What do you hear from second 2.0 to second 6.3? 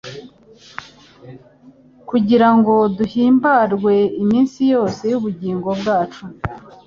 kugira ngo duhimbarwe iminsi yose y’ubugingo bwacu